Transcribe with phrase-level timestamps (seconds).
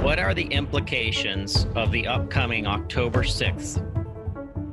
[0.00, 3.88] What are the implications of the upcoming October 6th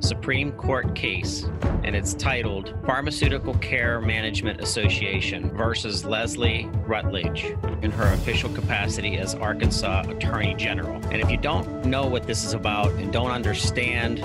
[0.02, 1.44] Supreme Court case?
[1.84, 9.34] And it's titled Pharmaceutical Care Management Association versus Leslie Rutledge in her official capacity as
[9.34, 11.00] Arkansas Attorney General.
[11.06, 14.18] And if you don't know what this is about and don't understand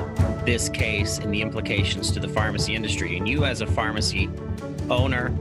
[0.46, 4.30] this case and the implications to the pharmacy industry, and you as a pharmacy
[4.90, 5.36] owner,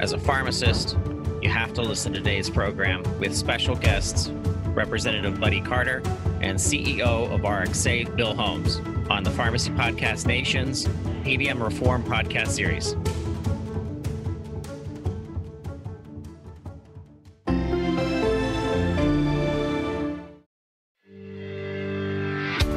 [0.00, 0.96] as a pharmacist,
[1.40, 4.30] you have to listen to today's program with special guests,
[4.74, 6.02] Representative Buddy Carter
[6.40, 10.86] and CEO of RxSafe, Bill Holmes, on the Pharmacy Podcast Nation's
[11.24, 12.96] PBM Reform Podcast Series.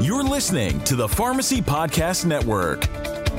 [0.05, 2.87] You're listening to the Pharmacy Podcast Network.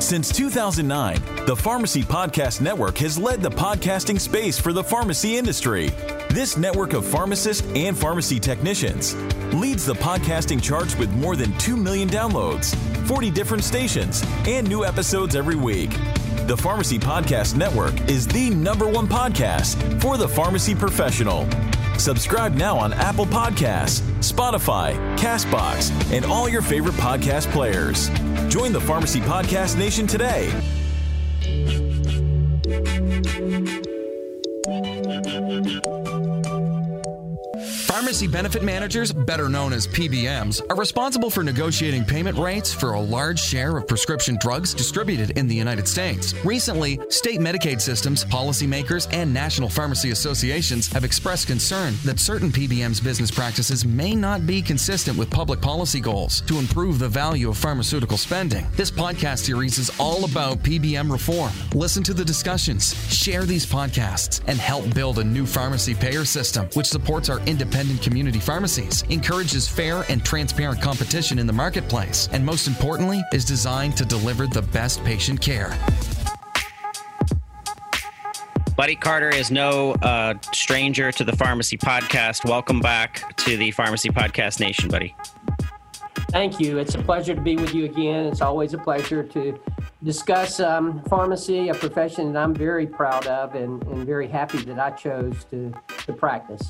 [0.00, 5.90] Since 2009, the Pharmacy Podcast Network has led the podcasting space for the pharmacy industry.
[6.30, 9.14] This network of pharmacists and pharmacy technicians
[9.54, 12.74] leads the podcasting charts with more than 2 million downloads,
[13.06, 15.90] 40 different stations, and new episodes every week.
[16.46, 21.48] The Pharmacy Podcast Network is the number one podcast for the pharmacy professional.
[21.98, 28.10] Subscribe now on Apple Podcasts, Spotify, Castbox, and all your favorite podcast players.
[28.52, 30.52] Join the Pharmacy Podcast Nation today.
[37.96, 43.00] Pharmacy benefit managers, better known as PBMs, are responsible for negotiating payment rates for a
[43.00, 46.34] large share of prescription drugs distributed in the United States.
[46.44, 53.02] Recently, state Medicaid systems, policymakers, and national pharmacy associations have expressed concern that certain PBMs'
[53.02, 57.56] business practices may not be consistent with public policy goals to improve the value of
[57.56, 58.66] pharmaceutical spending.
[58.76, 61.50] This podcast series is all about PBM reform.
[61.74, 66.68] Listen to the discussions, share these podcasts, and help build a new pharmacy payer system
[66.74, 72.44] which supports our independent community pharmacies, encourages fair and transparent competition in the marketplace, and
[72.44, 75.76] most importantly, is designed to deliver the best patient care.
[78.76, 82.44] Buddy Carter is no uh, stranger to the Pharmacy Podcast.
[82.44, 85.16] Welcome back to the Pharmacy Podcast Nation, buddy.
[86.30, 86.76] Thank you.
[86.76, 88.26] It's a pleasure to be with you again.
[88.26, 89.58] It's always a pleasure to
[90.02, 94.78] discuss um, pharmacy, a profession that I'm very proud of and, and very happy that
[94.78, 95.72] I chose to,
[96.04, 96.68] to practice.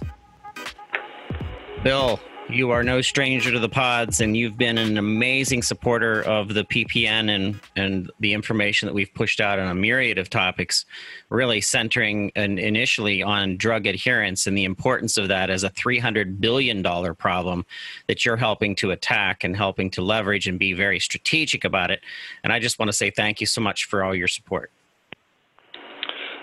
[1.86, 6.52] Bill, you are no stranger to the pods, and you've been an amazing supporter of
[6.52, 10.84] the PPN and and the information that we've pushed out on a myriad of topics,
[11.28, 16.00] really centering and initially on drug adherence and the importance of that as a three
[16.00, 17.64] hundred billion dollar problem
[18.08, 22.00] that you're helping to attack and helping to leverage and be very strategic about it.
[22.42, 24.72] And I just want to say thank you so much for all your support.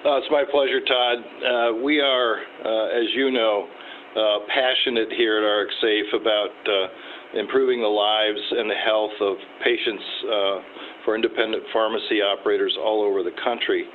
[0.05, 1.17] Uh, it's my pleasure, Todd.
[1.19, 3.67] Uh, we are, uh, as you know
[4.15, 10.03] uh, passionate here at RxSafe about uh, improving the lives and the health of patients
[10.25, 10.57] uh,
[11.05, 13.85] for independent pharmacy operators all over the country.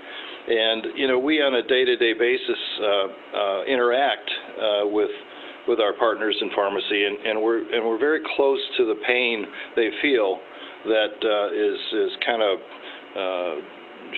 [0.49, 2.87] And you know, we on a day-to-day basis uh,
[3.37, 5.11] uh, interact uh, with
[5.69, 9.45] with our partners in pharmacy, and, and we're and we're very close to the pain
[9.77, 10.39] they feel
[10.87, 11.21] that
[11.53, 12.59] is is kind of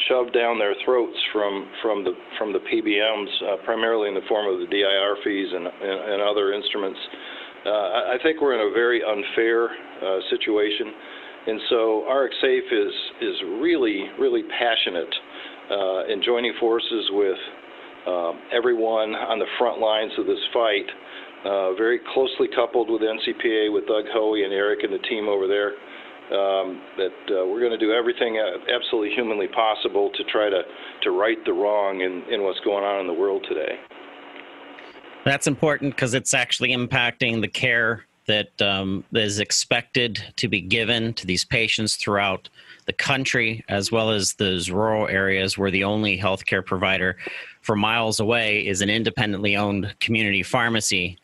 [0.08, 4.52] shoved down their throats from from the from the PBMs, uh, primarily in the form
[4.52, 6.98] of the DIR fees and and, and other instruments.
[7.66, 10.86] Uh, I think we're in a very unfair uh, situation,
[11.46, 15.14] and so RxSafe is is really really passionate
[15.70, 17.38] uh, in joining forces with
[18.06, 20.88] uh, everyone on the front lines of this fight.
[21.40, 25.46] Uh, very closely coupled with NCPA, with Doug Hoey and Eric and the team over
[25.46, 25.72] there
[26.32, 30.62] um, that uh, we're going to do everything uh, absolutely humanly possible to try to,
[31.02, 33.78] to right the wrong in, in what's going on in the world today.
[35.24, 41.12] That's important because it's actually impacting the care that um, is expected to be given
[41.14, 42.48] to these patients throughout
[42.86, 47.16] the country, as well as those rural areas where the only healthcare provider
[47.60, 51.18] for miles away is an independently owned community pharmacy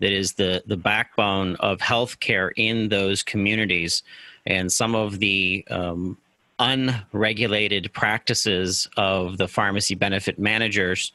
[0.00, 4.02] that is the, the backbone of healthcare in those communities.
[4.46, 6.16] And some of the um,
[6.58, 11.12] unregulated practices of the pharmacy benefit managers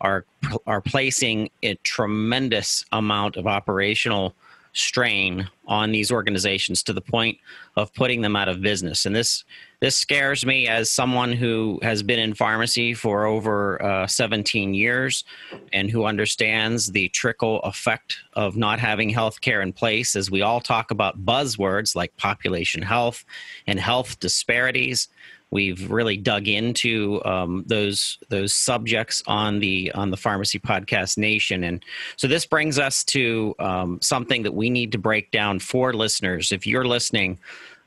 [0.00, 0.24] are
[0.66, 4.34] are placing a tremendous amount of operational
[4.76, 7.38] strain on these organizations to the point
[7.76, 9.06] of putting them out of business.
[9.06, 9.44] And this
[9.80, 15.24] this scares me as someone who has been in pharmacy for over uh, 17 years
[15.72, 20.16] and who understands the trickle effect of not having health care in place.
[20.16, 23.26] As we all talk about buzzwords like population health
[23.66, 25.08] and health disparities,
[25.50, 31.62] We've really dug into um, those those subjects on the on the Pharmacy Podcast Nation,
[31.64, 31.84] and
[32.16, 36.50] so this brings us to um, something that we need to break down for listeners.
[36.50, 37.38] If you're listening,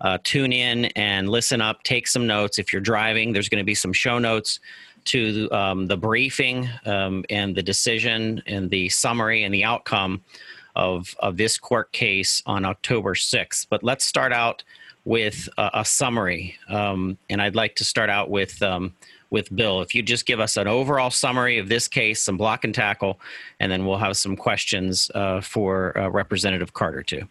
[0.01, 1.83] uh, tune in and listen up.
[1.83, 2.59] Take some notes.
[2.59, 4.61] If you're driving, there's going to be some show notes
[5.05, 10.23] to um, the briefing um, and the decision and the summary and the outcome
[10.75, 13.67] of of this court case on October 6th.
[13.69, 14.63] But let's start out
[15.05, 16.55] with a, a summary.
[16.67, 18.93] Um, and I'd like to start out with um,
[19.29, 19.81] with Bill.
[19.81, 23.19] If you just give us an overall summary of this case, some block and tackle,
[23.59, 27.27] and then we'll have some questions uh, for uh, Representative Carter too.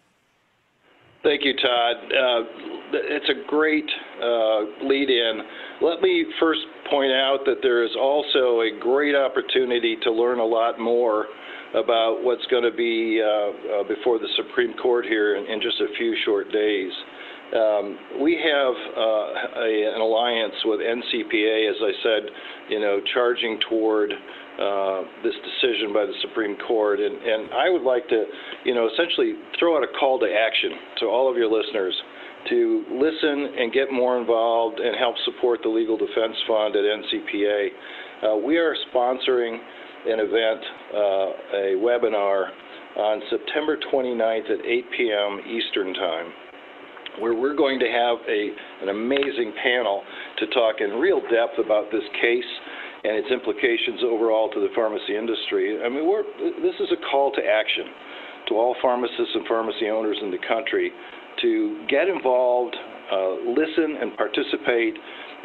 [1.23, 1.97] Thank you, Todd.
[1.97, 2.44] Uh,
[2.93, 3.88] it's a great
[4.23, 5.43] uh, lead in.
[5.82, 6.61] Let me first
[6.91, 11.26] point out that there is also a great opportunity to learn a lot more
[11.75, 15.81] about what's going to be uh, uh, before the Supreme Court here in, in just
[15.81, 16.93] a few short days.
[17.49, 22.23] Um, we have uh, a, an alliance with NCPA, as I said,
[22.69, 27.00] you know, charging toward uh, this decision by the Supreme Court.
[27.00, 28.25] And, and I would like to,
[28.65, 31.95] you know, essentially throw out a call to action to all of your listeners
[32.50, 37.69] to listen and get more involved and help support the Legal Defense Fund at NCPA.
[38.23, 39.59] Uh, we are sponsoring
[40.06, 40.65] an event,
[40.95, 40.99] uh,
[41.56, 42.50] a webinar
[42.97, 45.41] on September 29th at 8 p.m.
[45.49, 46.33] Eastern Time
[47.20, 48.50] where we're going to have a,
[48.82, 50.03] an amazing panel
[50.38, 52.50] to talk in real depth about this case
[53.05, 55.79] and its implications overall to the pharmacy industry.
[55.82, 56.05] I mean,
[56.62, 57.87] this is a call to action
[58.49, 60.91] to all pharmacists and pharmacy owners in the country
[61.43, 62.75] to get involved,
[63.12, 64.94] uh, listen, and participate,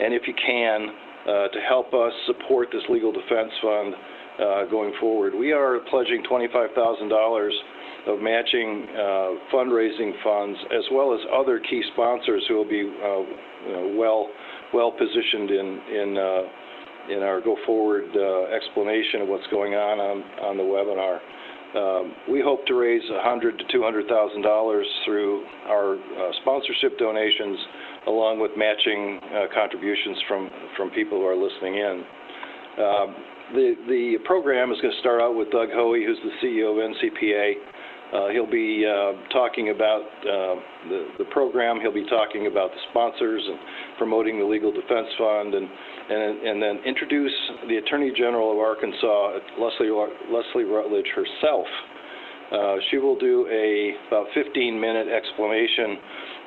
[0.01, 0.89] and if you can,
[1.23, 3.93] uh, to help us support this legal defense fund
[4.39, 5.33] uh, going forward.
[5.35, 7.49] We are pledging $25,000
[8.07, 13.97] of matching uh, fundraising funds, as well as other key sponsors who will be uh,
[13.97, 14.29] well
[14.73, 18.05] well positioned in in uh, our go forward
[18.53, 21.19] explanation of what's going on on, the webinar.
[21.73, 25.97] Um, we hope to raise 100 to 200 thousand dollars through our
[26.41, 27.57] sponsorship donations,
[28.07, 29.19] along with matching
[29.53, 32.03] contributions from from people who are listening in.
[32.73, 33.15] Um,
[33.53, 36.77] the the program is going to start out with Doug Hoey, who's the CEO of
[36.81, 37.53] NCPA.
[38.13, 40.55] Uh, he'll be uh, talking about uh,
[40.87, 41.81] the, the program.
[41.81, 43.57] He'll be talking about the sponsors and
[43.97, 45.67] promoting the Legal Defense Fund, and
[46.09, 47.33] and, and then introduce
[47.67, 49.89] the Attorney General of Arkansas, Leslie
[50.29, 51.65] Leslie Rutledge herself.
[52.51, 55.97] Uh, she will do a about 15-minute explanation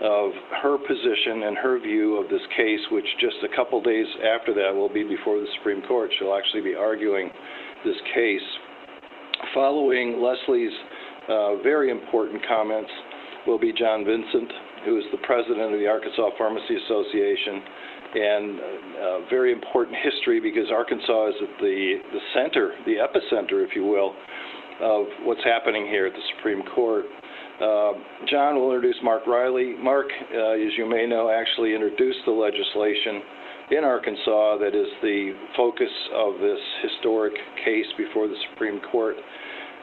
[0.02, 0.30] of
[0.62, 4.70] her position and her view of this case, which just a couple days after that
[4.72, 6.10] will be before the Supreme Court.
[6.18, 7.30] She'll actually be arguing
[7.84, 8.44] this case.
[9.52, 10.72] Following Leslie's
[11.28, 12.90] uh, very important comments
[13.46, 14.48] will be John Vinson,
[14.84, 17.62] who is the president of the Arkansas Pharmacy Association,
[18.14, 23.74] and uh, very important history because Arkansas is at the, the center, the epicenter, if
[23.74, 24.14] you will,
[24.80, 27.04] of what's happening here at the Supreme Court.
[27.60, 27.92] Uh,
[28.28, 29.74] John will introduce Mark Riley.
[29.80, 33.22] Mark, uh, as you may know, actually introduced the legislation
[33.70, 37.32] in Arkansas that is the focus of this historic
[37.64, 39.16] case before the Supreme Court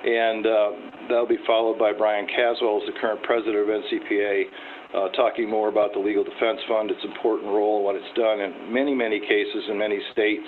[0.04, 0.70] and uh,
[1.08, 4.44] that'll be followed by Brian Caswell, as the current president of NCPA,
[4.94, 8.72] uh, talking more about the Legal Defense Fund, its important role, what it's done in
[8.72, 10.48] many, many cases in many states,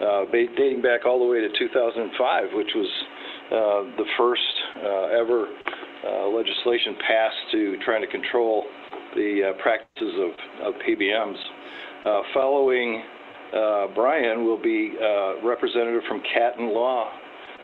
[0.00, 2.88] uh, dating back all the way to 2005, which was
[3.50, 5.48] uh, the first uh, ever
[6.06, 8.64] uh, legislation passed to trying to control
[9.16, 11.34] the practices of, of PBMs.
[12.32, 13.02] following
[13.94, 14.94] Brian will be
[15.42, 17.10] representative from Katten Law,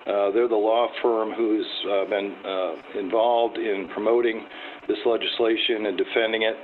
[0.06, 4.46] uh, they're the law firm who's uh, been uh, involved in promoting
[4.88, 6.56] this legislation and defending it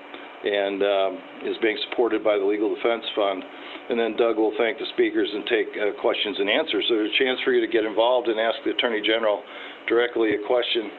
[0.43, 1.11] and um,
[1.47, 3.43] is being supported by the Legal Defense Fund.
[3.91, 6.85] And then Doug will thank the speakers and take uh, questions and answers.
[6.89, 9.43] So there's a chance for you to get involved and ask the Attorney General
[9.89, 10.91] directly a question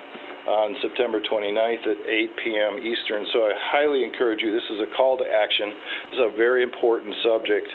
[0.47, 2.73] on September 29th at 8 p.m.
[2.83, 3.25] Eastern.
[3.31, 4.51] So I highly encourage you.
[4.51, 5.71] This is a call to action.
[6.11, 7.67] Is a very important subject.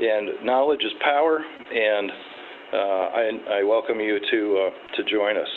[0.00, 2.35] And knowledge is power, and uh,
[2.72, 3.30] I,
[3.60, 5.48] I, welcome you to uh, to join us.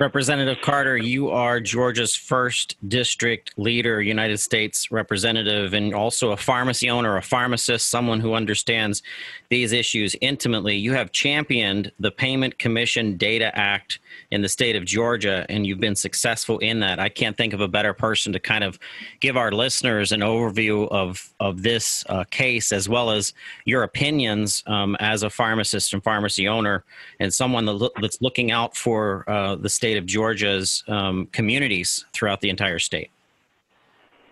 [0.00, 6.90] Representative Carter, you are Georgia's first district leader, United States representative, and also a pharmacy
[6.90, 9.04] owner, a pharmacist, someone who understands
[9.50, 10.76] these issues intimately.
[10.76, 14.00] You have championed the Payment Commission Data Act
[14.32, 16.98] in the state of Georgia, and you've been successful in that.
[16.98, 18.80] I can't think of a better person to kind of
[19.20, 23.32] give our listeners an overview of, of this uh, case, as well as
[23.64, 26.82] your opinions um, as a pharmacist and pharmacy owner,
[27.20, 32.06] and someone that lo- that's looking out for uh, the state of Georgia's um, communities
[32.12, 33.10] throughout the entire state.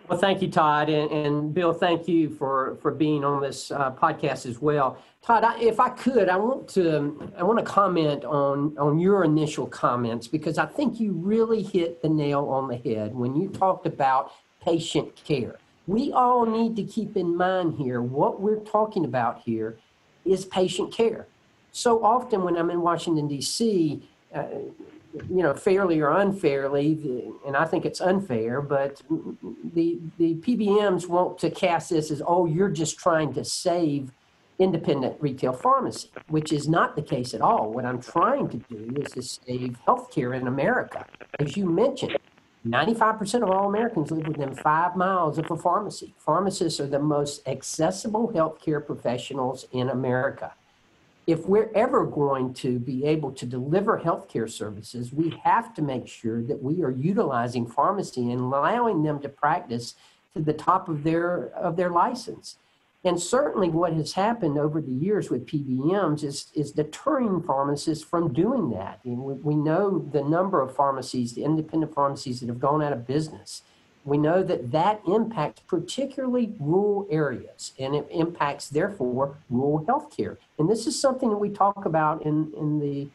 [0.09, 1.73] Well, thank you, Todd, and, and Bill.
[1.73, 4.97] Thank you for for being on this uh, podcast as well.
[5.21, 9.23] Todd, I, if I could, I want to I want to comment on on your
[9.23, 13.47] initial comments because I think you really hit the nail on the head when you
[13.47, 15.55] talked about patient care.
[15.87, 19.77] We all need to keep in mind here what we're talking about here
[20.25, 21.27] is patient care.
[21.71, 24.07] So often when I'm in Washington D.C.
[24.33, 24.45] Uh,
[25.29, 29.01] you know, fairly or unfairly, and I think it's unfair, but
[29.73, 34.11] the the PBMs want to cast this as, oh, you're just trying to save
[34.59, 37.71] independent retail pharmacy, which is not the case at all.
[37.71, 41.05] What I'm trying to do is to save healthcare in America.
[41.39, 42.17] As you mentioned,
[42.65, 46.13] 95% of all Americans live within five miles of a pharmacy.
[46.17, 50.53] Pharmacists are the most accessible healthcare professionals in America
[51.25, 56.07] if we're ever going to be able to deliver healthcare services, we have to make
[56.07, 59.95] sure that we are utilizing pharmacy and allowing them to practice
[60.33, 62.57] to the top of their of their license.
[63.05, 68.31] And certainly what has happened over the years with PBMs is, is deterring pharmacists from
[68.31, 69.01] doing that.
[69.03, 73.05] we, we know the number of pharmacies, the independent pharmacies that have gone out of
[73.05, 73.61] business
[74.05, 80.37] we know that that impacts particularly rural areas and it impacts therefore rural healthcare.
[80.59, 83.09] And this is something that we talk about in, in the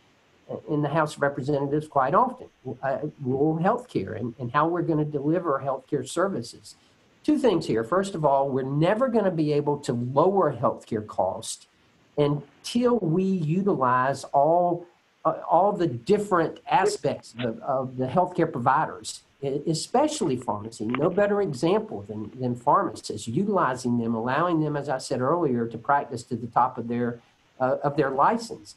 [0.66, 2.46] in the house of representatives quite often
[2.82, 6.74] uh, rural healthcare and, and how we're going to deliver healthcare services.
[7.22, 7.84] Two things here.
[7.84, 11.68] First of all we're never going to be able to lower healthcare cost
[12.16, 14.86] until we utilize all
[15.26, 20.84] uh, all the different aspects of, of the healthcare providers especially pharmacy.
[20.84, 25.78] No better example than, than pharmacists, utilizing them, allowing them, as I said earlier, to
[25.78, 27.20] practice to the top of their,
[27.60, 28.74] uh, of their license.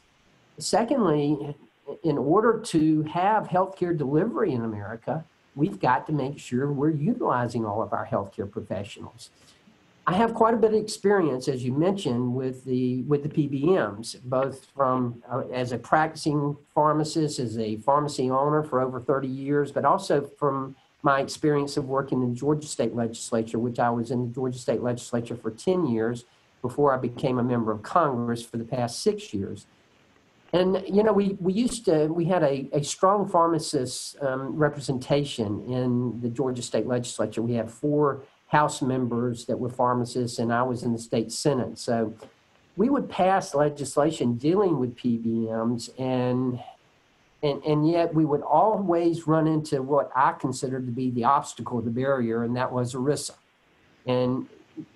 [0.58, 1.56] Secondly,
[2.04, 5.24] in order to have healthcare delivery in America,
[5.56, 9.30] we've got to make sure we're utilizing all of our healthcare professionals.
[10.06, 14.20] I have quite a bit of experience, as you mentioned, with the with the PBMs,
[14.24, 19.70] both from uh, as a practicing pharmacist, as a pharmacy owner for over 30 years,
[19.70, 24.10] but also from my experience of working in the Georgia State Legislature, which I was
[24.10, 26.24] in the Georgia State Legislature for 10 years
[26.62, 29.66] before I became a member of Congress for the past six years.
[30.52, 35.60] And you know, we, we used to we had a, a strong pharmacist um, representation
[35.68, 37.40] in the Georgia State Legislature.
[37.40, 41.78] We had four House members that were pharmacists, and I was in the state Senate.
[41.78, 42.12] So
[42.76, 46.62] we would pass legislation dealing with PBMs, and
[47.42, 51.80] and and yet we would always run into what I considered to be the obstacle,
[51.80, 53.32] the barrier, and that was ERISA.
[54.06, 54.46] And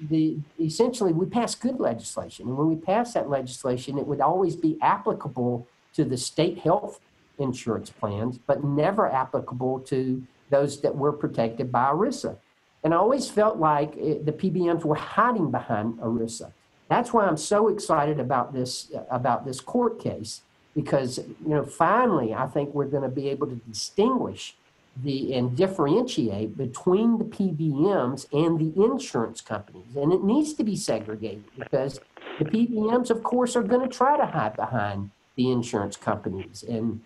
[0.03, 4.55] the essentially we passed good legislation, and when we passed that legislation, it would always
[4.55, 7.01] be applicable to the state health
[7.39, 12.37] insurance plans, but never applicable to those that were protected by ERISA.
[12.85, 16.53] And I always felt like it, the PBMs were hiding behind ERISA.
[16.89, 20.43] That's why I'm so excited about this eh, about this court case
[20.75, 24.55] because you know finally I think we're going to be able to distinguish
[25.03, 30.77] the and differentiate between the PBMs and the insurance companies, and it needs to be
[30.77, 32.01] segregated because
[32.39, 37.03] the PBMs, of course, are going to try to hide behind the insurance companies and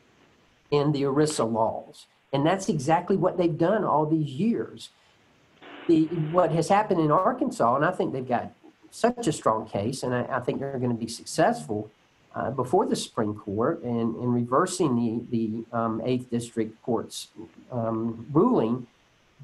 [0.70, 4.90] and the ERISA laws, and that's exactly what they've done all these years
[5.90, 8.52] the what has happened in Arkansas, and I think they've got
[8.90, 11.90] such a strong case, and I, I think they're going to be successful
[12.34, 17.28] uh, before the Supreme Court in, in reversing the the um, Eighth District Court's
[17.72, 18.86] um, ruling.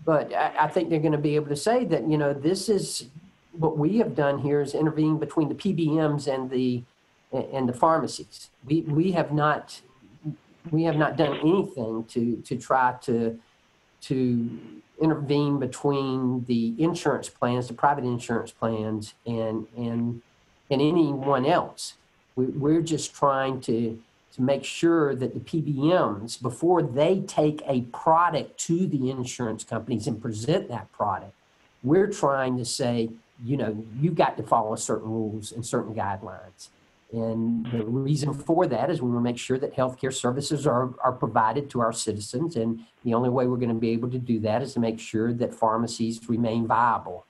[0.05, 2.69] But I, I think they're going to be able to say that you know this
[2.69, 3.09] is
[3.53, 6.85] what we have done here is intervene between the PBMs and the
[7.33, 8.51] and the pharmacies.
[8.65, 9.81] We we have not
[10.71, 13.39] we have not done anything to to try to
[14.03, 14.59] to
[15.01, 20.23] intervene between the insurance plans, the private insurance plans, and and
[20.71, 21.95] and anyone else.
[22.35, 23.99] We, we're just trying to
[24.37, 30.07] to make sure that the PBMs, before they take a product to the insurance companies
[30.07, 31.33] and present that product,
[31.83, 33.09] we're trying to say,
[33.45, 36.69] you know, you've got to follow certain rules and certain guidelines.
[37.13, 40.93] And the reason for that is we want to make sure that healthcare services are,
[41.03, 42.57] are provided to our citizens.
[42.57, 44.99] And the only way we're going to be able to do that is to make
[44.99, 47.25] sure that pharmacies remain viable.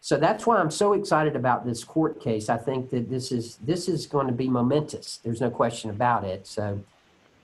[0.00, 2.48] So that's why I'm so excited about this court case.
[2.48, 5.18] I think that this is this is going to be momentous.
[5.22, 6.46] There's no question about it.
[6.46, 6.82] So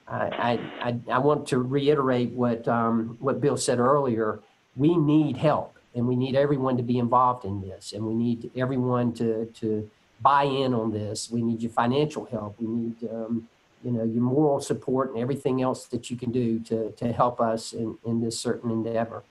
[0.07, 4.39] I I, I want to reiterate what um, what Bill said earlier.
[4.75, 8.51] We need help, and we need everyone to be involved in this, and we need
[8.55, 9.89] everyone to to
[10.21, 11.29] buy in on this.
[11.29, 12.59] We need your financial help.
[12.59, 13.47] We need, um,
[13.83, 17.39] you know, your moral support and everything else that you can do to, to help
[17.39, 19.23] us in, in this certain endeavor.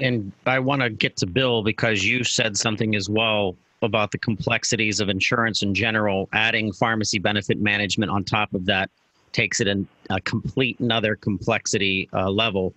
[0.00, 4.18] and I want to get to Bill because you said something as well about the
[4.18, 6.28] complexities of insurance in general.
[6.32, 8.90] Adding pharmacy benefit management on top of that
[9.32, 12.74] takes it in a complete another complexity uh, level.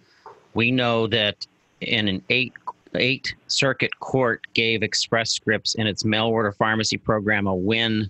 [0.54, 1.46] We know that
[1.82, 2.54] in an eight
[2.96, 8.10] eight circuit court gave Express Scripts in its mail order pharmacy program a win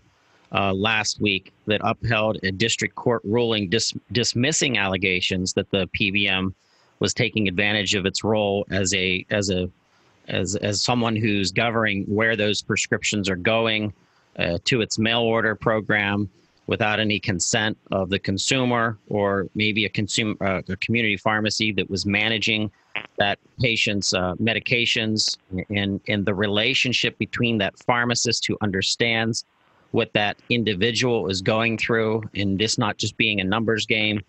[0.54, 6.54] uh, last week that upheld a district court ruling dis- dismissing allegations that the PBM
[7.00, 9.70] was taking advantage of its role as a as a
[10.28, 13.92] as as someone who's governing where those prescriptions are going
[14.38, 16.30] uh, to its mail order program
[16.67, 21.89] without any consent of the consumer or maybe a consumer uh, a community pharmacy that
[21.89, 22.72] was managing
[23.17, 25.38] that patient's uh, medications
[25.70, 29.46] and and the relationship between that pharmacist who understands
[29.91, 34.22] what that individual is going through and this not just being a numbers game.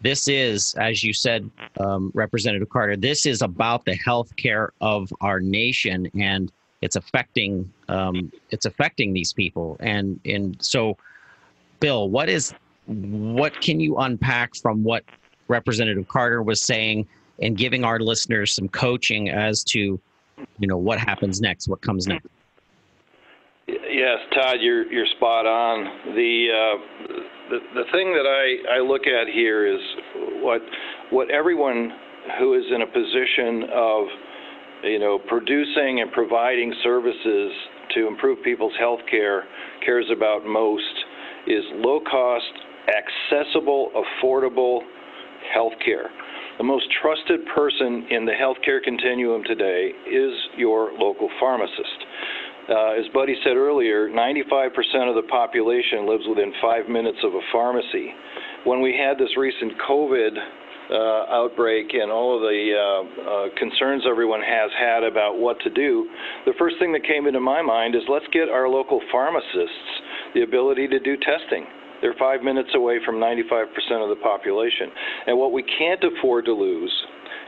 [0.00, 5.12] This is as you said um, representative carter this is about the health care of
[5.20, 9.76] our nation and it's affecting um, it's affecting these people.
[9.80, 10.96] And and so
[11.80, 12.54] bill what is
[12.86, 15.04] what can you unpack from what
[15.48, 17.06] representative carter was saying
[17.40, 20.00] and giving our listeners some coaching as to
[20.58, 22.26] you know what happens next what comes next
[23.90, 26.14] Yes, Todd, you're you're spot on.
[26.14, 27.14] The uh,
[27.50, 29.80] the the thing that I, I look at here is
[30.42, 30.60] what
[31.10, 31.92] what everyone
[32.38, 34.06] who is in a position of
[34.84, 37.52] you know producing and providing services
[37.94, 39.44] to improve people's health care
[39.84, 40.94] cares about most
[41.50, 42.52] is low cost,
[42.86, 44.80] accessible, affordable
[45.52, 46.10] health care.
[46.58, 51.98] The most trusted person in the healthcare continuum today is your local pharmacist.
[52.68, 54.70] Uh, as Buddy said earlier, 95%
[55.08, 58.14] of the population lives within five minutes of a pharmacy.
[58.64, 64.04] When we had this recent COVID uh, outbreak and all of the uh, uh, concerns
[64.08, 66.08] everyone has had about what to do,
[66.46, 69.90] the first thing that came into my mind is let's get our local pharmacists
[70.34, 71.66] the ability to do testing.
[72.00, 73.64] They're five minutes away from 95%
[74.02, 74.88] of the population.
[75.26, 76.92] And what we can't afford to lose,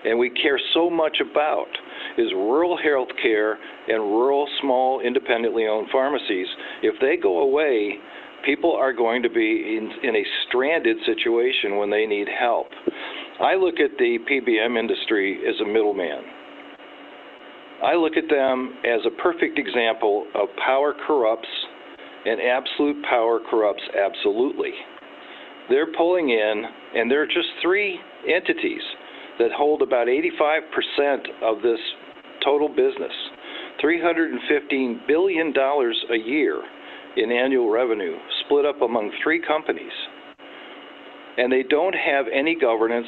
[0.04, 1.68] and we care so much about,
[2.18, 6.46] is rural health care and rural small independently owned pharmacies.
[6.82, 7.98] If they go away,
[8.44, 12.66] people are going to be in, in a stranded situation when they need help.
[13.40, 16.22] I look at the PBM industry as a middleman.
[17.82, 21.48] I look at them as a perfect example of power corrupts
[22.24, 24.72] and absolute power corrupts absolutely.
[25.68, 28.82] They're pulling in, and there are just three entities
[29.38, 30.60] that hold about 85%
[31.42, 31.80] of this
[32.44, 33.12] total business
[33.82, 36.62] $315 billion a year
[37.16, 39.92] in annual revenue, split up among three companies.
[41.36, 43.06] And they don't have any governance,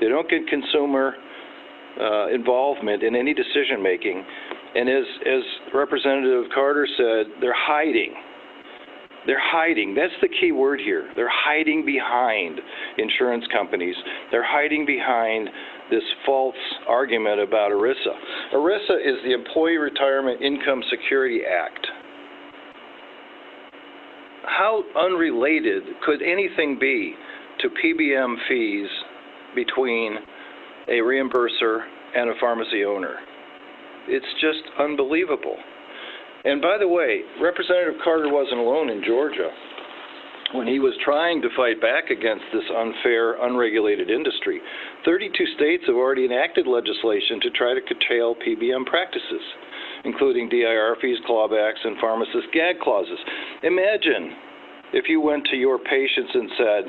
[0.00, 1.14] they don't get consumer
[2.00, 4.24] uh, involvement in any decision making.
[4.74, 5.42] And as, as
[5.74, 8.14] Representative Carter said, they're hiding.
[9.26, 9.94] They're hiding.
[9.94, 11.10] That's the key word here.
[11.14, 12.60] They're hiding behind
[12.98, 13.94] insurance companies.
[14.30, 15.48] They're hiding behind
[15.90, 16.56] this false
[16.88, 18.54] argument about ERISA.
[18.54, 21.86] ERISA is the Employee Retirement Income Security Act.
[24.44, 27.14] How unrelated could anything be
[27.60, 28.88] to PBM fees
[29.54, 30.16] between
[30.88, 31.80] a reimburser
[32.16, 33.16] and a pharmacy owner?
[34.08, 35.56] It's just unbelievable.
[36.44, 39.50] And by the way, Representative Carter wasn't alone in Georgia
[40.54, 44.60] when he was trying to fight back against this unfair, unregulated industry.
[45.04, 49.40] 32 states have already enacted legislation to try to curtail PBM practices,
[50.04, 53.18] including DIR fees, clawbacks, and pharmacist gag clauses.
[53.62, 54.36] Imagine
[54.92, 56.82] if you went to your patients and said,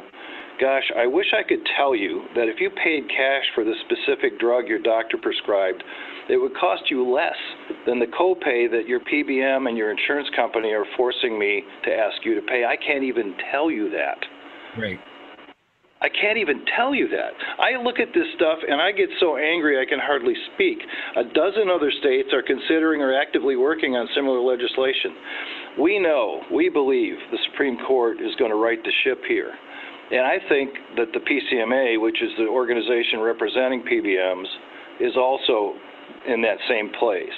[0.60, 4.40] Gosh, I wish I could tell you that if you paid cash for the specific
[4.40, 5.84] drug your doctor prescribed,
[6.30, 7.38] it would cost you less
[7.86, 12.24] than the copay that your PBM and your insurance company are forcing me to ask
[12.24, 12.66] you to pay.
[12.66, 14.20] I can't even tell you that.
[14.80, 15.00] Right.
[16.04, 17.32] I can't even tell you that.
[17.58, 20.80] I look at this stuff and I get so angry I can hardly speak.
[21.16, 25.16] A dozen other states are considering or actively working on similar legislation.
[25.80, 29.54] We know, we believe the Supreme Court is going to right the ship here.
[30.14, 34.46] And I think that the PCMA, which is the organization representing PBMs,
[35.02, 35.74] is also
[36.28, 37.34] in that same place.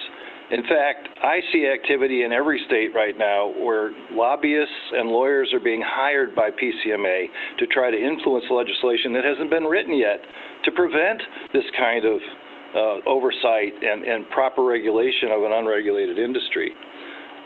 [0.51, 5.59] In fact, I see activity in every state right now where lobbyists and lawyers are
[5.59, 7.25] being hired by PCMA
[7.59, 10.19] to try to influence legislation that hasn't been written yet
[10.65, 11.21] to prevent
[11.53, 12.19] this kind of
[12.75, 16.73] uh, oversight and, and proper regulation of an unregulated industry.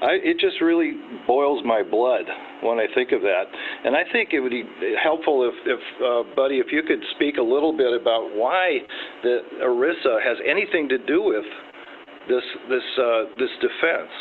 [0.01, 0.93] I, it just really
[1.27, 2.25] boils my blood
[2.63, 3.43] when I think of that.
[3.83, 4.63] And I think it would be
[5.01, 8.79] helpful if, if uh, Buddy, if you could speak a little bit about why
[9.23, 11.45] the ERISA has anything to do with
[12.29, 14.11] this this uh, this defense.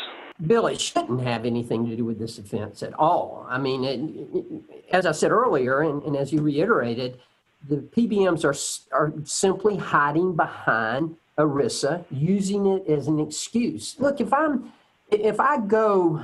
[0.45, 3.45] Bill, it shouldn't have anything to do with this offense at all.
[3.49, 3.99] I mean, it,
[4.33, 7.19] it, as I said earlier, and, and, as you reiterated,
[7.67, 13.99] the PBMs are, are simply hiding behind ERISA, using it as an excuse.
[13.99, 14.71] Look, if I'm,
[15.11, 16.23] if I go,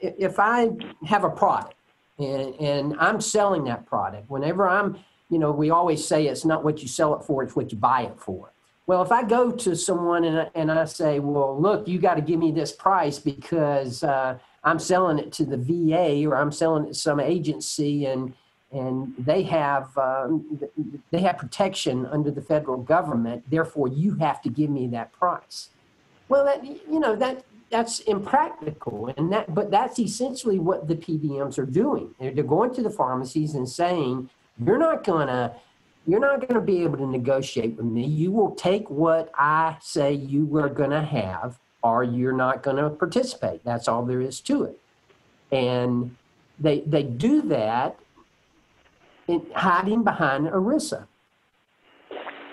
[0.00, 0.70] if I
[1.06, 1.74] have a product
[2.18, 6.64] and, and I'm selling that product, whenever I'm, you know, we always say it's not
[6.64, 8.52] what you sell it for, it's what you buy it for.
[8.86, 12.14] Well, if I go to someone and I, and I say, well, look, you got
[12.14, 16.50] to give me this price because uh, I'm selling it to the VA or I'm
[16.50, 18.34] selling it to some agency and
[18.72, 20.60] and they have um,
[21.10, 23.42] they have protection under the federal government.
[23.50, 25.70] Therefore, you have to give me that price.
[26.28, 31.58] Well, that you know that that's impractical, and that but that's essentially what the PBMs
[31.58, 32.14] are doing.
[32.18, 34.28] They're, they're going to the pharmacies and saying,
[34.58, 35.54] you're not going to
[36.06, 38.04] you're not going to be able to negotiate with me.
[38.04, 42.76] You will take what I say you are going to have, or you're not going
[42.76, 43.64] to participate.
[43.64, 44.80] That's all there is to it.
[45.52, 46.16] And
[46.58, 47.98] they they do that
[49.28, 51.06] in, hiding behind ERISA.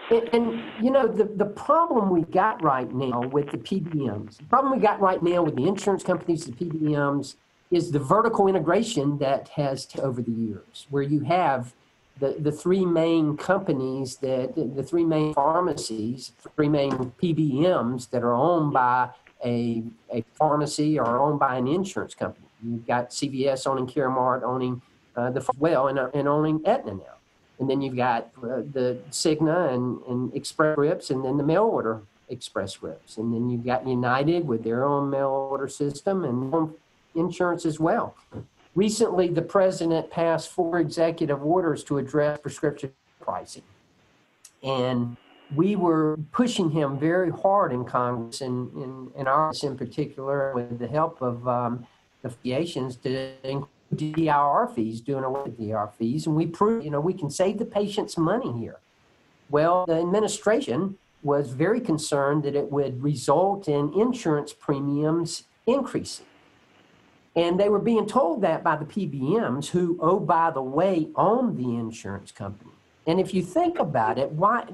[0.10, 4.44] And, and, you know the, the problem we got right now with the PBMs, the
[4.46, 7.36] problem we got right now with the insurance companies, the PBMs,
[7.72, 11.74] is the vertical integration that has over the years, where you have
[12.20, 18.34] the, the three main companies that the three main pharmacies, three main PBMs that are
[18.34, 19.10] owned by
[19.44, 22.48] a, a pharmacy or owned by an insurance company.
[22.64, 24.82] You've got CVS owning Caremark, owning
[25.16, 27.17] uh, the well, and, and owning Aetna now.
[27.60, 31.64] And then you've got uh, the Cigna and, and Express Scripts, and then the mail
[31.64, 33.18] order Express Scripts.
[33.18, 36.74] And then you've got United with their own mail order system and
[37.16, 38.16] insurance as well.
[38.76, 43.64] Recently, the president passed four executive orders to address prescription pricing.
[44.62, 45.18] And
[45.56, 50.78] we were pushing him very hard in Congress and in, in ours in particular with
[50.78, 51.88] the help of um,
[52.22, 56.28] the affiliations to include DIR fees, doing away with DIR fees.
[56.28, 58.80] And we proved, you know, we can save the patients money here.
[59.50, 66.26] Well, the administration was very concerned that it would result in insurance premiums increasing.
[67.36, 71.56] And they were being told that by the PBMs, who, oh, by the way, own
[71.56, 72.72] the insurance company.
[73.06, 74.66] And if you think about it, why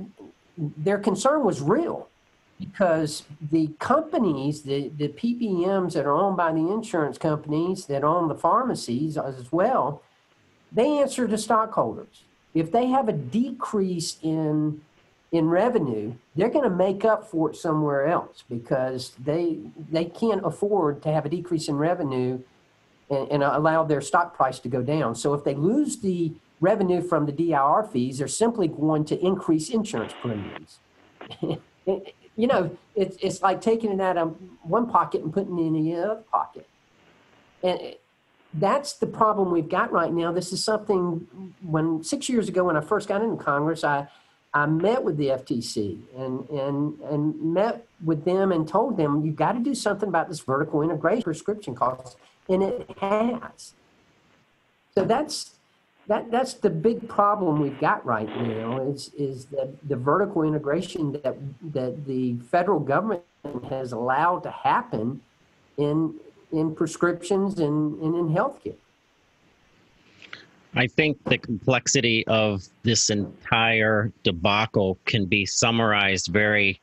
[0.57, 2.09] their concern was real
[2.63, 8.27] because the companies, the, the PBMs that are owned by the insurance companies that own
[8.27, 10.01] the pharmacies as well,
[10.71, 12.23] they answer to stockholders.
[12.53, 14.81] If they have a decrease in
[15.31, 19.57] in revenue, they're going to make up for it somewhere else because they
[19.91, 22.39] they can't afford to have a decrease in revenue
[23.09, 25.15] and, and allow their stock price to go down.
[25.15, 29.69] So if they lose the revenue from the DIR fees, they're simply going to increase
[29.69, 30.79] insurance premiums.
[32.35, 35.73] you know, it's, it's like taking it out of one pocket and putting it in
[35.73, 36.67] the other pocket.
[37.63, 37.95] And
[38.53, 40.31] that's the problem we've got right now.
[40.31, 41.27] This is something
[41.63, 44.07] when six years ago, when I first got into Congress, I,
[44.53, 49.35] I met with the FTC and, and, and met with them and told them, you've
[49.35, 52.15] got to do something about this vertical integration prescription costs
[52.49, 53.73] and it has.
[54.95, 55.52] So that's
[56.07, 61.13] that that's the big problem we've got right now is is that the vertical integration
[61.23, 61.37] that
[61.73, 63.23] that the federal government
[63.69, 65.21] has allowed to happen
[65.77, 66.13] in
[66.51, 68.75] in prescriptions and, and in healthcare.
[70.75, 76.79] I think the complexity of this entire debacle can be summarized very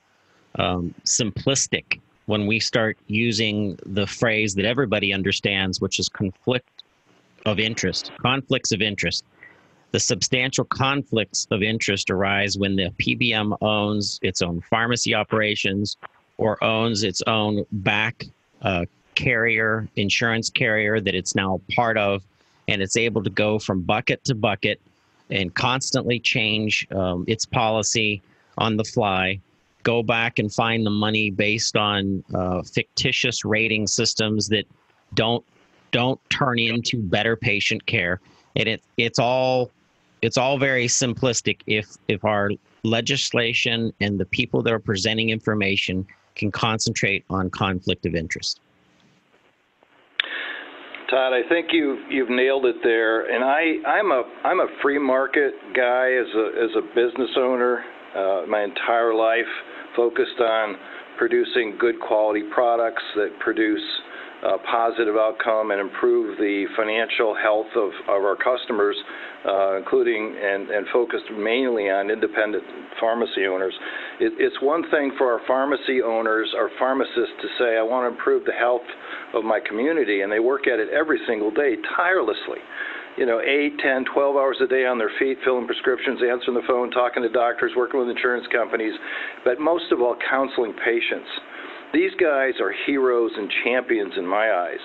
[0.56, 6.84] um, simplistic when we start using the phrase that everybody understands, which is conflict
[7.46, 9.24] of interest, conflicts of interest.
[9.92, 15.96] The substantial conflicts of interest arise when the PBM owns its own pharmacy operations
[16.38, 18.24] or owns its own back
[18.62, 22.22] uh, carrier, insurance carrier that it's now part of,
[22.68, 24.80] and it's able to go from bucket to bucket
[25.30, 28.22] and constantly change um, its policy
[28.58, 29.40] on the fly
[29.82, 34.64] go back and find the money based on uh, fictitious rating systems that
[35.14, 35.44] don't
[35.92, 38.20] don't turn into better patient care
[38.56, 39.70] and it it's all
[40.22, 42.50] it's all very simplistic if if our
[42.84, 48.60] legislation and the people that are presenting information can concentrate on conflict of interest
[51.10, 53.26] Todd, I think you you've nailed it there.
[53.34, 57.84] And I I'm a I'm a free market guy as a as a business owner
[58.14, 59.50] uh, my entire life
[59.96, 60.76] focused on
[61.18, 63.82] producing good quality products that produce
[64.44, 68.96] uh, positive outcome and improve the financial health of, of our customers,
[69.46, 72.64] uh, including and, and focused mainly on independent
[72.98, 73.74] pharmacy owners.
[74.20, 78.16] It, it's one thing for our pharmacy owners, our pharmacists, to say, I want to
[78.16, 78.86] improve the health
[79.34, 82.60] of my community, and they work at it every single day tirelessly
[83.16, 86.66] you know, 8, 10, 12 hours a day on their feet, filling prescriptions, answering the
[86.66, 88.94] phone, talking to doctors, working with insurance companies,
[89.44, 91.28] but most of all, counseling patients.
[91.92, 94.80] These guys are heroes and champions in my eyes.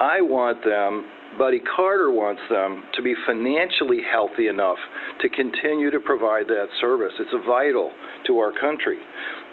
[0.00, 1.06] I want them,
[1.38, 4.78] Buddy Carter wants them to be financially healthy enough
[5.20, 7.12] to continue to provide that service.
[7.20, 7.92] It's vital
[8.26, 8.98] to our country.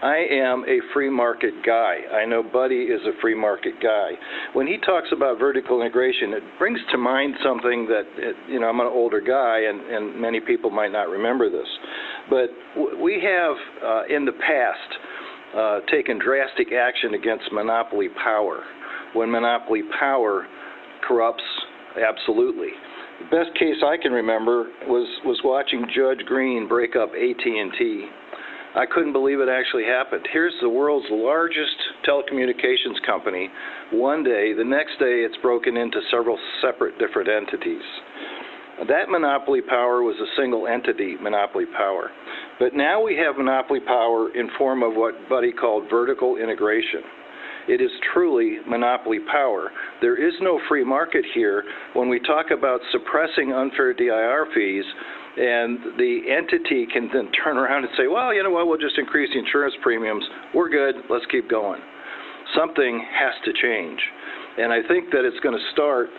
[0.02, 1.98] I am a free market guy.
[2.14, 4.12] I know Buddy is a free market guy.
[4.54, 8.06] When he talks about vertical integration, it brings to mind something that,
[8.48, 11.68] you know, I'm an older guy and, and many people might not remember this.
[12.30, 12.50] But
[13.02, 15.00] we have, uh, in the past,
[15.56, 18.64] uh, taken drastic action against monopoly power.
[19.14, 20.48] When monopoly power
[21.08, 21.44] corrupts,
[21.96, 22.70] absolutely.
[23.20, 28.10] The best case I can remember was was watching Judge Greene break up AT&T.
[28.76, 30.28] I couldn't believe it actually happened.
[30.32, 31.76] Here's the world's largest
[32.08, 33.50] telecommunications company.
[33.92, 37.82] One day, the next day, it's broken into several separate different entities.
[38.88, 42.12] That monopoly power was a single entity monopoly power.
[42.60, 47.02] But now we have monopoly power in form of what Buddy called vertical integration.
[47.68, 49.72] It is truly monopoly power.
[50.02, 51.64] There is no free market here.
[51.94, 54.86] When we talk about suppressing unfair DIR fees,
[55.38, 58.98] and the entity can then turn around and say, well, you know what, we'll just
[58.98, 60.24] increase the insurance premiums.
[60.56, 60.96] We're good.
[61.10, 61.82] Let's keep going.
[62.56, 64.00] Something has to change.
[64.58, 66.10] And I think that it's going to start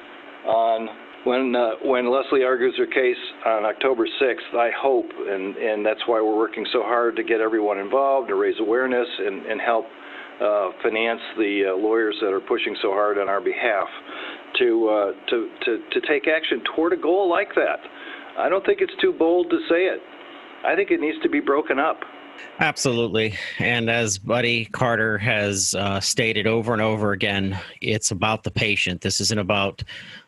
[0.47, 0.89] on
[1.25, 6.01] when uh, when Leslie argues her case on October 6th, I hope, and, and that's
[6.07, 9.87] why we're working so hard to get everyone involved, to raise awareness, and, and help
[10.41, 13.89] uh, finance the uh, lawyers that are pushing so hard on our behalf
[14.59, 17.79] to, uh, to, to, to take action toward a goal like that.
[18.39, 20.01] I don't think it's too bold to say it.
[20.65, 21.99] I think it needs to be broken up.
[22.61, 23.35] Absolutely.
[23.59, 29.01] And as Buddy Carter has uh, stated over and over again, it's about the patient.
[29.01, 29.83] This isn't about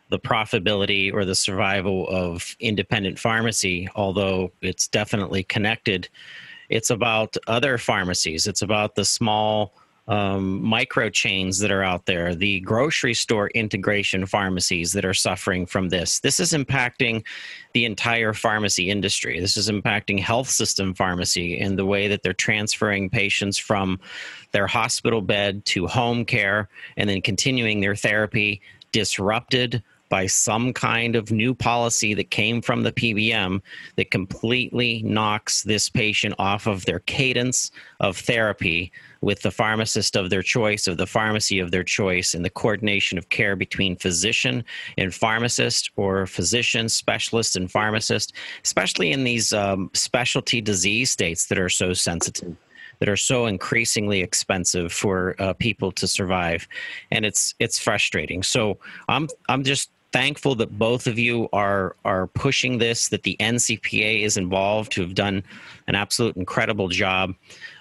[0.09, 6.07] the profitability or the survival of independent pharmacy, although it's definitely connected.
[6.69, 8.47] It's about other pharmacies.
[8.47, 9.73] It's about the small
[10.07, 15.65] um, micro chains that are out there, the grocery store integration pharmacies that are suffering
[15.65, 16.19] from this.
[16.19, 17.23] This is impacting
[17.73, 19.39] the entire pharmacy industry.
[19.39, 23.99] This is impacting health system pharmacy in the way that they're transferring patients from
[24.51, 28.61] their hospital bed to home care and then continuing their therapy
[28.91, 33.61] disrupted by some kind of new policy that came from the PBM
[33.95, 40.29] that completely knocks this patient off of their cadence of therapy with the pharmacist of
[40.29, 44.63] their choice, of the pharmacy of their choice, and the coordination of care between physician
[44.97, 51.59] and pharmacist or physician, specialist, and pharmacist, especially in these um, specialty disease states that
[51.59, 52.55] are so sensitive
[52.99, 56.67] that are so increasingly expensive for uh, people to survive,
[57.09, 58.43] and it's it's frustrating.
[58.43, 58.77] So
[59.09, 64.23] I'm I'm just thankful that both of you are are pushing this that the ncpa
[64.23, 65.41] is involved who have done
[65.87, 67.33] an absolute incredible job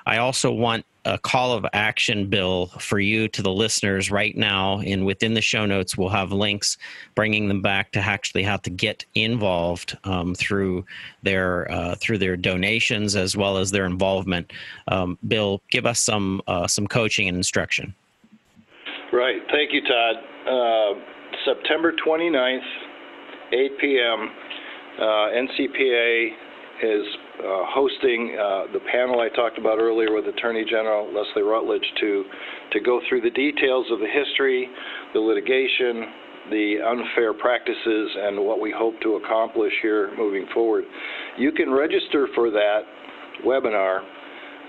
[0.07, 4.81] i also want a call of action bill for you to the listeners right now.
[4.81, 6.77] And within the show notes we'll have links
[7.15, 10.85] bringing them back to actually how to get involved um, through
[11.23, 14.53] their uh, through their donations as well as their involvement.
[14.89, 17.95] Um, bill give us some uh, some coaching and instruction.
[19.13, 19.41] Right.
[19.51, 20.17] Thank you todd.
[20.47, 21.01] Uh,
[21.45, 22.61] September 29th,
[23.53, 24.31] 8 p.m.,
[24.99, 26.29] uh, NCPA
[26.83, 27.07] is
[27.41, 32.25] uh, hosting uh, the panel I talked about earlier with Attorney General Leslie Rutledge to,
[32.73, 34.69] to go through the details of the history,
[35.15, 36.07] the litigation,
[36.51, 40.85] the unfair practices, and what we hope to accomplish here moving forward.
[41.39, 42.81] You can register for that
[43.45, 44.01] webinar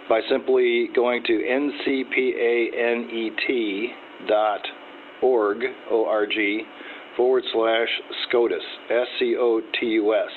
[0.10, 2.62] by simply going to ncpanet
[5.22, 6.64] org, O-R-G,
[7.16, 7.88] forward slash
[8.28, 10.32] SCOTUS, S-C-O-T-U-S.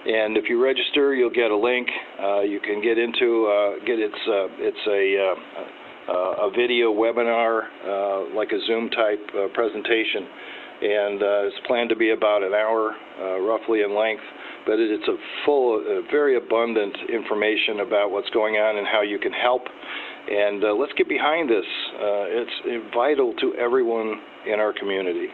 [0.00, 1.86] And if you register, you'll get a link.
[2.18, 5.04] Uh, you can get into uh, get it's uh, it's a
[6.08, 10.24] uh, a video webinar uh, like a Zoom type uh, presentation,
[10.80, 11.20] and
[11.52, 12.96] it's planned to be about an hour
[13.44, 14.24] roughly in length.
[14.64, 19.32] But it's a full, very abundant information about what's going on and how you can
[19.32, 19.62] help
[20.30, 21.64] and let's get behind this.
[21.96, 25.28] It's vital to everyone in our community.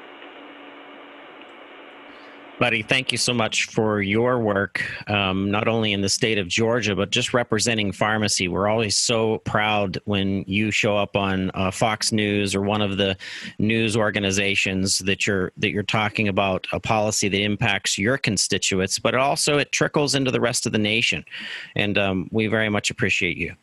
[2.59, 6.49] Buddy, thank you so much for your work, um, not only in the state of
[6.49, 8.49] Georgia, but just representing pharmacy.
[8.49, 12.97] We're always so proud when you show up on uh, Fox News or one of
[12.97, 13.15] the
[13.59, 19.15] news organizations that you're that you're talking about a policy that impacts your constituents, but
[19.15, 21.27] also it trickles into the rest of the nation,
[21.75, 23.55] and um, we very much appreciate you.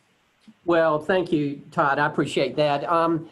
[0.66, 1.98] Well, thank you, Todd.
[1.98, 2.88] I appreciate that.
[2.88, 3.28] Um,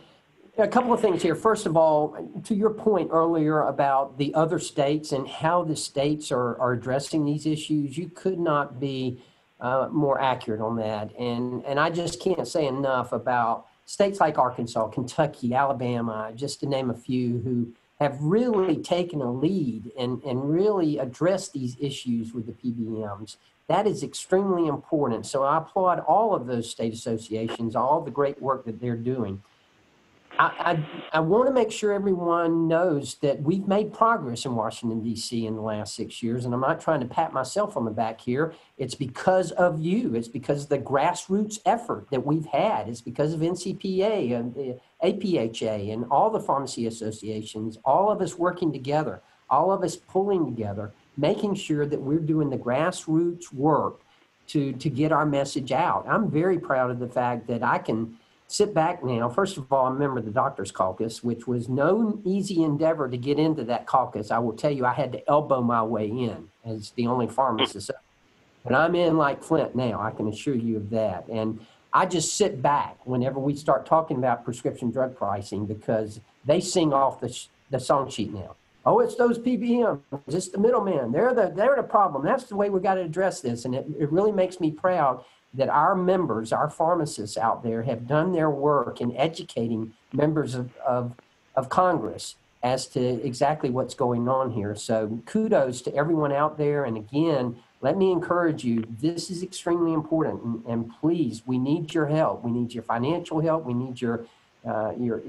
[0.59, 1.35] a couple of things here.
[1.35, 6.31] First of all, to your point earlier about the other states and how the states
[6.31, 9.23] are, are addressing these issues, you could not be
[9.61, 11.11] uh, more accurate on that.
[11.19, 16.67] And, and I just can't say enough about states like Arkansas, Kentucky, Alabama, just to
[16.67, 22.35] name a few, who have really taken a lead and, and really addressed these issues
[22.35, 23.37] with the PBMs.
[23.69, 25.25] That is extremely important.
[25.25, 29.43] So I applaud all of those state associations, all the great work that they're doing.
[30.38, 30.45] I,
[31.12, 35.47] I, I want to make sure everyone knows that we've made progress in Washington, D.C.
[35.47, 36.45] in the last six years.
[36.45, 38.55] And I'm not trying to pat myself on the back here.
[38.79, 40.14] It's because of you.
[40.14, 42.88] It's because of the grassroots effort that we've had.
[42.88, 48.23] It's because of NCPA and eh, the APHA and all the pharmacy associations, all of
[48.23, 53.53] us working together, all of us pulling together, making sure that we're doing the grassroots
[53.53, 54.01] work
[54.49, 56.07] to, to get our message out.
[56.09, 58.18] I'm very proud of the fact that I can
[58.53, 59.29] sit back now.
[59.29, 63.38] First of all, I remember the Doctors Caucus, which was no easy endeavor to get
[63.38, 64.31] into that caucus.
[64.31, 67.91] I will tell you, I had to elbow my way in as the only pharmacist.
[68.65, 71.27] And I'm in like Flint now, I can assure you of that.
[71.29, 76.61] And I just sit back whenever we start talking about prescription drug pricing because they
[76.61, 78.55] sing off the, sh- the song sheet now.
[78.85, 80.01] Oh, it's those PBMs.
[80.27, 81.12] It's the middlemen.
[81.12, 82.25] They're the, they're the problem.
[82.25, 83.65] That's the way we got to address this.
[83.65, 88.07] And it, it really makes me proud that our members, our pharmacists out there, have
[88.07, 91.15] done their work in educating members of, of,
[91.55, 94.75] of Congress as to exactly what's going on here.
[94.77, 96.85] So kudos to everyone out there.
[96.85, 100.43] And again, let me encourage you, this is extremely important.
[100.43, 102.45] And, and please, we need your help.
[102.45, 103.65] We need your financial help.
[103.65, 104.27] We need your,
[104.65, 105.21] uh, your,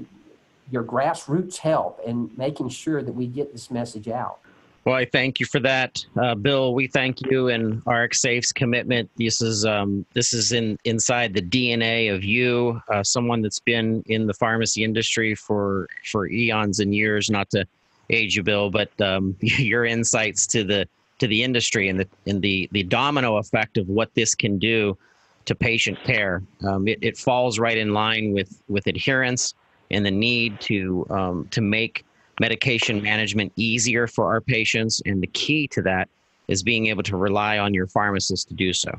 [0.70, 4.38] your grassroots help in making sure that we get this message out.
[4.84, 6.74] Well, I thank you for that, uh, Bill.
[6.74, 9.10] We thank you and RxSafe's commitment.
[9.16, 14.02] This is um, this is in inside the DNA of you, uh, someone that's been
[14.06, 17.30] in the pharmacy industry for for eons and years.
[17.30, 17.66] Not to
[18.10, 20.86] age you, Bill, but um, your insights to the
[21.18, 24.98] to the industry and the and the the domino effect of what this can do
[25.46, 26.42] to patient care.
[26.62, 29.54] Um, it, it falls right in line with with adherence
[29.90, 32.04] and the need to um, to make
[32.40, 35.02] medication management easier for our patients.
[35.06, 36.08] And the key to that
[36.48, 38.90] is being able to rely on your pharmacist to do so.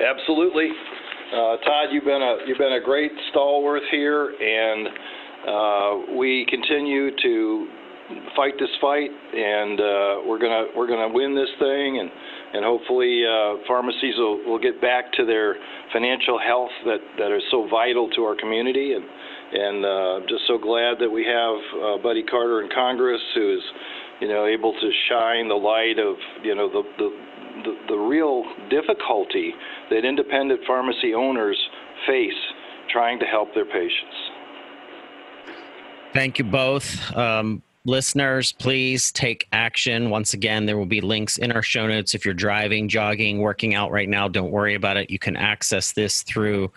[0.00, 0.70] Absolutely.
[1.32, 4.88] Uh, Todd, you've been a you've been a great stalwart here, and
[5.48, 7.68] uh, we continue to
[8.36, 12.10] fight this fight, and uh, we're gonna we're gonna win this thing, and
[12.52, 15.56] and hopefully uh, pharmacies will, will get back to their
[15.92, 19.04] financial health that that is so vital to our community, and
[19.52, 23.62] and uh, just so glad that we have uh, Buddy Carter in Congress, who is,
[24.20, 27.10] you know, able to shine the light of, you know, the the
[27.64, 29.52] the, the real difficulty
[29.90, 31.58] that independent pharmacy owners
[32.06, 32.32] face
[32.90, 34.16] trying to help their patients.
[36.12, 37.14] Thank you both.
[37.16, 40.10] Um, listeners, please take action.
[40.10, 42.14] Once again, there will be links in our show notes.
[42.14, 45.10] If you're driving, jogging, working out right now, don't worry about it.
[45.10, 46.70] You can access this through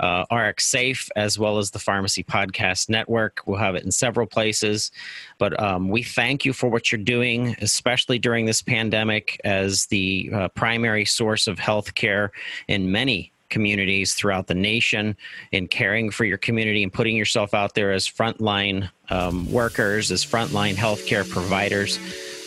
[0.00, 3.40] uh, RX Safe as well as the Pharmacy Podcast Network.
[3.46, 4.90] We'll have it in several places.
[5.38, 10.30] But um, we thank you for what you're doing, especially during this pandemic, as the
[10.32, 12.30] uh, primary source of healthcare
[12.68, 15.16] in many communities throughout the nation
[15.52, 20.24] in caring for your community and putting yourself out there as frontline um, workers, as
[20.24, 21.98] frontline healthcare providers.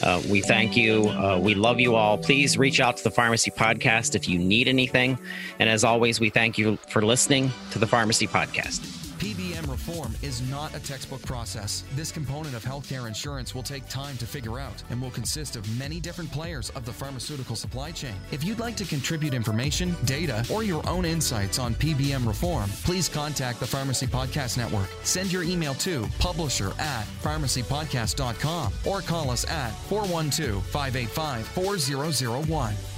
[0.01, 1.09] Uh, we thank you.
[1.09, 2.17] Uh, we love you all.
[2.17, 5.17] Please reach out to the Pharmacy Podcast if you need anything.
[5.59, 8.79] And as always, we thank you for listening to the Pharmacy Podcast.
[9.19, 11.83] PBM reform is not a textbook process.
[11.95, 15.79] This component of healthcare insurance will take time to figure out and will consist of
[15.79, 18.15] many different players of the pharmaceutical supply chain.
[18.31, 23.07] If you'd like to contribute information, data, or your own insights on PBM reform, please
[23.07, 24.89] contact the Pharmacy Podcast Network.
[25.03, 32.92] Send your email to publisher at pharmacypodcast.com or call us at 412 585 4001.